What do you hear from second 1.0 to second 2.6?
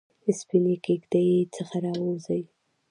دۍ څخه راووزي